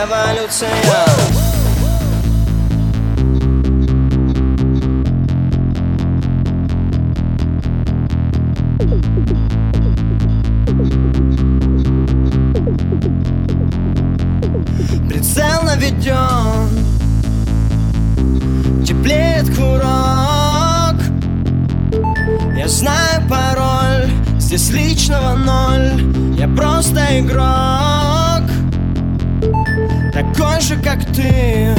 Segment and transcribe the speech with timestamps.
[0.00, 0.70] Революция
[15.08, 16.68] Прицел наведен
[18.84, 20.94] Теплеет курок.
[22.56, 24.08] Я знаю пароль.
[24.38, 26.38] Здесь личного ноль.
[26.38, 28.27] Я просто игрок
[30.18, 31.72] Такой же, как ты.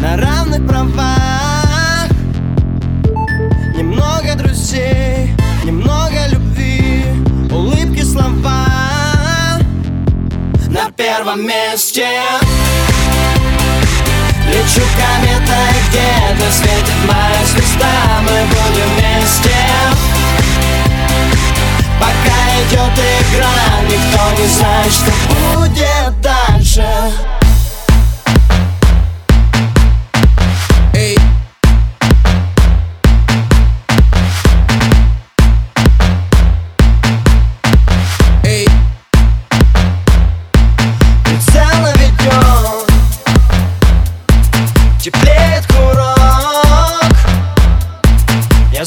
[0.00, 2.08] На равных правах.
[3.76, 7.04] Немного друзей Немного любви.
[7.50, 8.68] Улыбки, слова.
[10.68, 12.06] На первом месте.
[14.46, 18.20] Лечу кометой где-то светит моя звезда.
[18.22, 19.56] Мы будем вместе.
[21.98, 25.39] Пока идет игра Никто не знает, что будет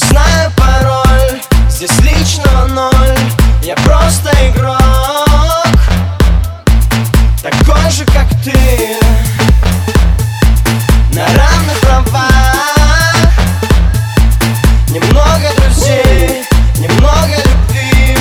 [0.09, 1.41] знаю пароль.
[1.69, 3.17] Здесь личного ноль.
[3.61, 4.77] Я просто игрок.
[7.41, 8.97] Такой же, как ты.
[11.13, 12.31] На равных правах.
[14.89, 16.43] Немного друзей
[16.79, 18.17] Немного любви.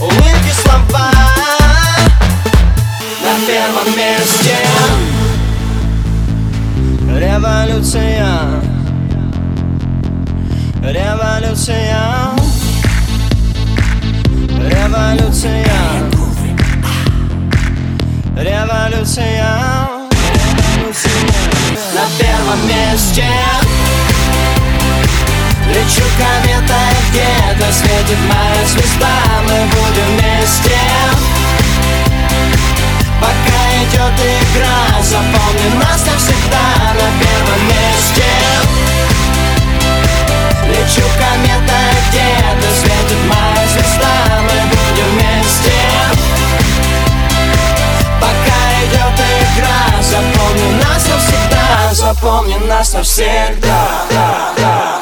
[0.00, 1.10] Улыбки, слова.
[3.22, 4.56] На первом месте.
[7.18, 8.75] Революция
[10.86, 12.30] Революция
[14.70, 15.66] Революция
[18.36, 19.88] Революция
[21.92, 23.24] На первом месте.
[25.70, 29.05] Лечу кометой где-то светит моя звезда
[52.26, 53.76] Запомни нас навсегда.
[54.10, 54.95] Революция